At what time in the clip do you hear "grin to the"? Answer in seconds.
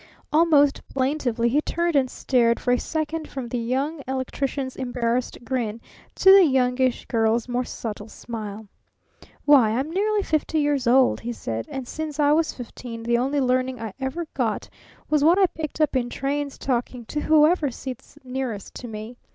5.43-6.43